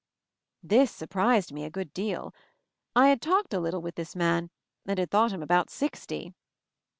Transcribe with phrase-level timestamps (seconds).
[0.63, 2.33] This surprised me a good deal.
[2.95, 4.49] I had talked a little with this man,
[4.87, 6.33] and had thought him about sixty.